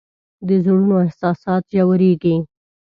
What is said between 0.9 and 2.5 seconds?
احساسات ژورېږي